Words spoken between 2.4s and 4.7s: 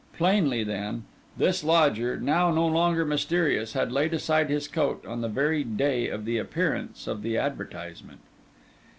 no longer mysterious, had laid aside his